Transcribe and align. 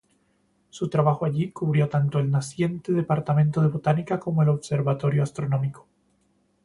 Su 0.71 0.89
trabajo 0.89 1.25
allí 1.25 1.51
cubrió 1.51 1.87
tanto 1.87 2.17
el 2.17 2.31
naciente 2.31 2.91
Departamento 2.91 3.61
de 3.61 3.67
botánica 3.67 4.19
como 4.19 4.41
el 4.41 4.49
Observatorio 4.49 5.21
astronómico. 5.21 5.85